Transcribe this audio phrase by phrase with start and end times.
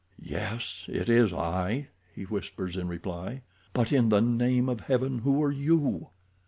[0.19, 3.43] "Yes, it is I," he whispers in reply.
[3.71, 6.07] "But in the name of Heaven who are you?"